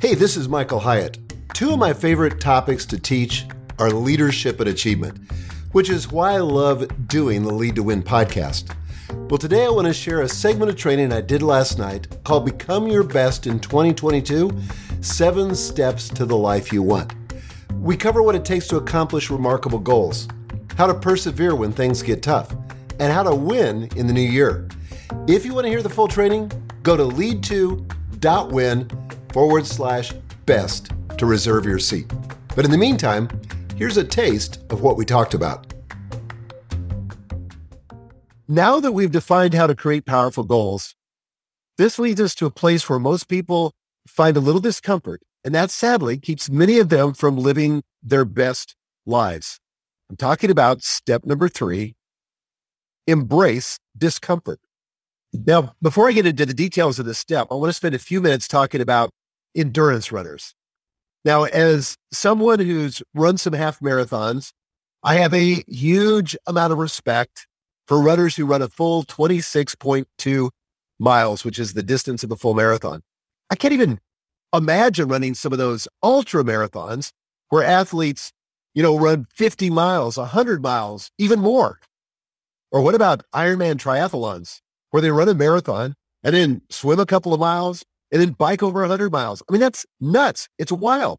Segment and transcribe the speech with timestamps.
[0.00, 1.18] Hey, this is Michael Hyatt.
[1.54, 3.46] Two of my favorite topics to teach
[3.80, 5.18] are leadership and achievement,
[5.72, 8.76] which is why I love doing the Lead to Win podcast.
[9.28, 12.44] Well, today I want to share a segment of training I did last night called
[12.44, 14.56] Become Your Best in 2022
[15.00, 17.12] Seven Steps to the Life You Want.
[17.72, 20.28] We cover what it takes to accomplish remarkable goals,
[20.76, 22.54] how to persevere when things get tough,
[23.00, 24.68] and how to win in the new year.
[25.26, 26.52] If you want to hear the full training,
[26.84, 28.90] go to lead2.win
[29.32, 30.12] forward slash
[30.46, 32.10] best to reserve your seat.
[32.54, 33.28] But in the meantime,
[33.76, 35.72] here's a taste of what we talked about.
[38.48, 40.94] Now that we've defined how to create powerful goals,
[41.76, 43.74] this leads us to a place where most people
[44.06, 48.74] find a little discomfort, and that sadly keeps many of them from living their best
[49.06, 49.60] lives.
[50.10, 51.94] I'm talking about step number three
[53.06, 54.60] embrace discomfort.
[55.32, 57.98] Now, before I get into the details of this step, I want to spend a
[57.98, 59.10] few minutes talking about
[59.54, 60.54] endurance runners.
[61.24, 64.52] Now, as someone who's run some half marathons,
[65.02, 67.46] I have a huge amount of respect
[67.86, 70.50] for runners who run a full 26.2
[70.98, 73.02] miles, which is the distance of a full marathon.
[73.50, 74.00] I can't even
[74.54, 77.12] imagine running some of those ultra marathons
[77.50, 78.32] where athletes,
[78.74, 81.78] you know, run 50 miles, 100 miles, even more.
[82.70, 84.60] Or what about Ironman triathlons
[84.90, 88.62] where they run a marathon and then swim a couple of miles and then bike
[88.62, 89.42] over 100 miles?
[89.48, 90.48] I mean, that's nuts.
[90.58, 91.18] It's wild.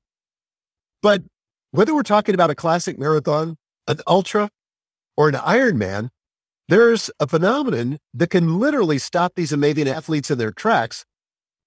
[1.02, 1.23] But
[1.72, 3.56] whether we're talking about a classic marathon,
[3.88, 4.50] an ultra,
[5.16, 6.09] or an Ironman,
[6.67, 11.06] there's a phenomenon that can literally stop these amazing athletes in their tracks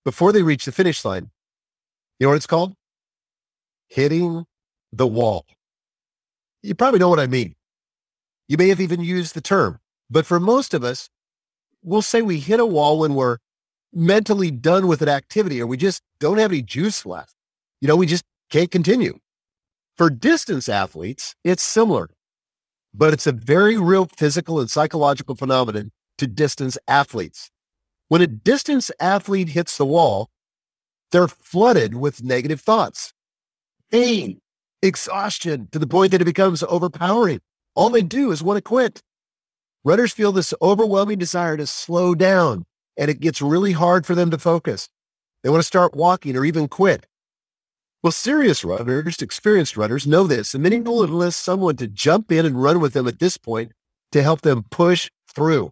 [0.05, 1.31] before they reach the finish line.
[2.19, 2.75] You know what it's called?
[3.89, 4.45] Hitting
[4.93, 5.45] the wall.
[6.63, 7.55] You probably know what I mean.
[8.49, 11.09] You may have even used the term, but for most of us,
[11.83, 13.39] we'll say we hit a wall when we're
[13.93, 17.35] mentally done with an activity or we just don't have any juice left.
[17.81, 19.19] You know, we just can't continue.
[19.97, 22.09] For distance athletes, it's similar
[22.95, 27.51] but it's a very real physical and psychological phenomenon to distance athletes.
[28.09, 30.29] When a distance athlete hits the wall,
[31.11, 33.13] they're flooded with negative thoughts,
[33.91, 34.41] pain,
[34.83, 37.41] exhaustion to the point that it becomes overpowering.
[37.75, 39.03] All they do is want to quit.
[39.85, 42.67] Runners feel this overwhelming desire to slow down,
[42.97, 44.89] and it gets really hard for them to focus.
[45.43, 47.07] They want to start walking or even quit.
[48.03, 52.47] Well, serious runners, experienced runners know this, and many will enlist someone to jump in
[52.47, 53.73] and run with them at this point
[54.13, 55.71] to help them push through.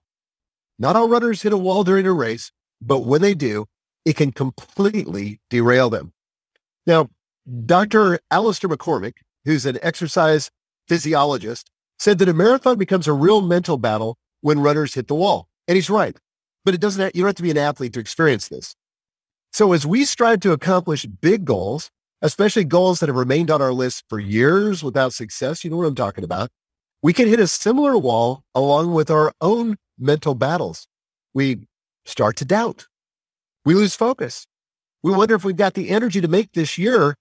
[0.79, 2.51] Not all runners hit a wall during a race,
[2.81, 3.67] but when they do,
[4.05, 6.13] it can completely derail them.
[6.87, 7.11] Now,
[7.67, 8.19] Dr.
[8.31, 10.51] Alistair McCormick, who's an exercise
[10.89, 15.49] physiologist, said that a marathon becomes a real mental battle when runners hit the wall.
[15.69, 16.17] And he's right.
[16.65, 18.75] But it doesn't have, you don't have to be an athlete to experience this.
[19.53, 21.91] So as we strive to accomplish big goals,
[22.23, 25.63] especially goals that have remained on our list for years without success.
[25.63, 26.51] You know what I'm talking about.
[27.03, 30.89] We can hit a similar wall along with our own mental battles.
[31.35, 31.67] We
[32.07, 32.87] start to doubt.
[33.65, 34.47] We lose focus.
[35.03, 37.15] We wonder if we've got the energy to make this year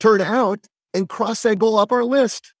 [0.00, 2.52] turn out and cross that goal up our list.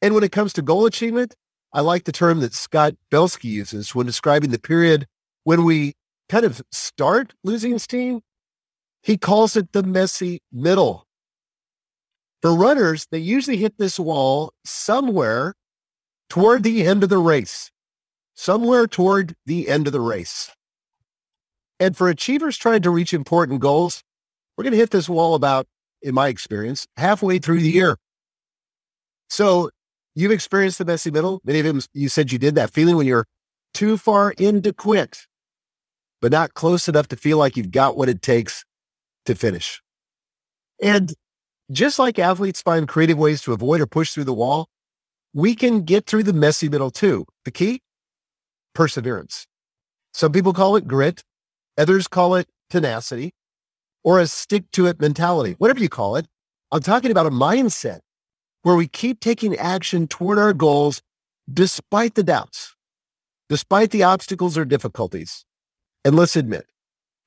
[0.00, 1.34] And when it comes to goal achievement,
[1.72, 5.06] I like the term that Scott Belsky uses when describing the period
[5.44, 5.94] when we
[6.28, 8.20] kind of start losing steam.
[9.02, 11.06] He calls it the messy middle.
[12.40, 15.54] For runners, they usually hit this wall somewhere
[16.30, 17.70] toward the end of the race,
[18.34, 20.52] somewhere toward the end of the race.
[21.80, 24.02] And for achievers trying to reach important goals,
[24.56, 25.66] we're going to hit this wall about,
[26.02, 27.96] in my experience, halfway through the year.
[29.30, 29.70] So
[30.18, 31.40] you've experienced the messy middle.
[31.44, 33.26] Many of them, you said you did that feeling when you're
[33.72, 35.26] too far in to quit,
[36.20, 38.64] but not close enough to feel like you've got what it takes
[39.26, 39.80] to finish.
[40.82, 41.14] And
[41.70, 44.68] just like athletes find creative ways to avoid or push through the wall,
[45.34, 47.24] we can get through the messy middle too.
[47.44, 47.82] The key?
[48.74, 49.46] Perseverance.
[50.12, 51.22] Some people call it grit.
[51.76, 53.34] Others call it tenacity
[54.02, 56.26] or a stick to it mentality, whatever you call it.
[56.72, 58.00] I'm talking about a mindset
[58.62, 61.02] where we keep taking action toward our goals
[61.52, 62.74] despite the doubts,
[63.48, 65.44] despite the obstacles or difficulties.
[66.04, 66.66] And let's admit,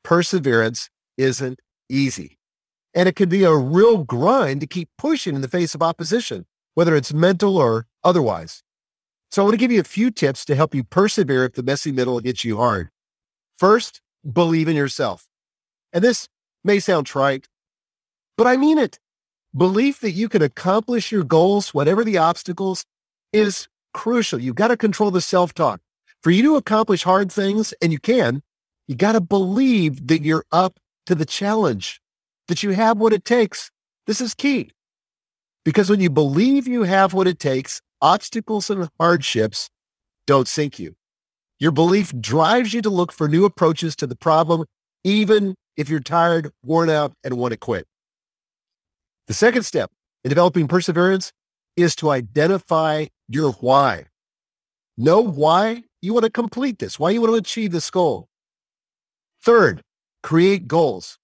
[0.04, 2.38] perseverance isn't easy.
[2.94, 6.46] And it can be a real grind to keep pushing in the face of opposition,
[6.74, 8.64] whether it's mental or otherwise.
[9.32, 11.64] So I want to give you a few tips to help you persevere if the
[11.64, 12.90] messy middle hits you hard.
[13.58, 15.28] First, believe in yourself.
[15.94, 16.28] And this
[16.64, 17.48] may sound trite,
[18.38, 19.00] but I mean it.
[19.56, 22.86] Belief that you can accomplish your goals, whatever the obstacles,
[23.34, 24.40] is crucial.
[24.40, 25.82] You've got to control the self-talk.
[26.24, 28.44] For you to accomplish hard things, and you can,
[28.88, 32.00] you got to believe that you're up to the challenge
[32.48, 33.72] that you have what it takes.
[34.08, 34.72] This is key.
[35.66, 39.70] Because when you believe you have what it takes, obstacles and hardships
[40.28, 40.96] don't sink you.
[41.60, 44.66] Your belief drives you to look for new approaches to the problem,
[45.04, 47.86] even if you're tired, worn out, and want to quit.
[49.32, 49.90] The second step
[50.26, 51.32] in developing perseverance
[51.78, 54.08] is to identify your why.
[54.98, 58.28] Know why you want to complete this, why you want to achieve this goal.
[59.42, 59.84] Third,
[60.22, 61.18] create goals.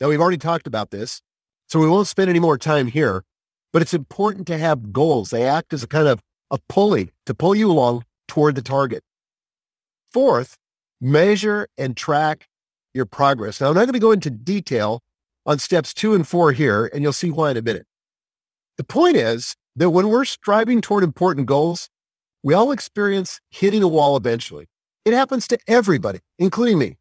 [0.00, 1.20] Now, we've already talked about this,
[1.68, 3.24] so we won't spend any more time here,
[3.72, 5.30] but it's important to have goals.
[5.30, 6.22] They act as a kind of
[6.52, 9.02] a pulley to pull you along toward the target.
[10.12, 10.56] Fourth,
[11.00, 12.46] measure and track
[12.94, 13.60] your progress.
[13.60, 15.02] Now, I'm not going to go into detail
[15.48, 17.86] on steps two and four here, and you'll see why in a minute.
[18.76, 21.88] The point is that when we're striving toward important goals,
[22.42, 24.66] we all experience hitting a wall eventually.
[25.06, 26.98] It happens to everybody, including me.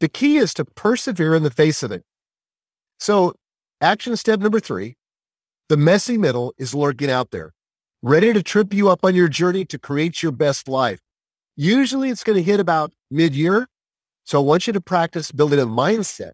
[0.00, 2.04] The key is to persevere in the face of it.
[3.00, 3.34] So,
[3.80, 4.96] action step number three
[5.70, 7.54] the messy middle is lurking out there,
[8.02, 11.00] ready to trip you up on your journey to create your best life.
[11.56, 13.68] Usually it's going to hit about mid year.
[14.24, 16.32] So, I want you to practice building a mindset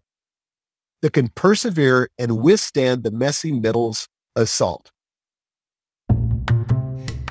[1.03, 4.89] that can persevere and withstand the messy middle's assault.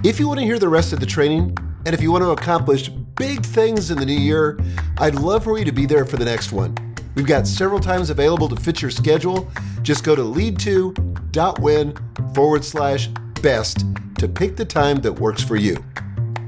[0.05, 2.31] If you want to hear the rest of the training, and if you want to
[2.31, 4.61] accomplish big things in the new year,
[4.99, 6.77] I'd love for you to be there for the next one.
[7.15, 9.51] We've got several times available to fit your schedule.
[9.81, 11.95] Just go to lead2.win
[12.35, 13.07] forward slash
[13.41, 13.87] best
[14.19, 15.83] to pick the time that works for you.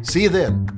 [0.02, 0.68] See you then.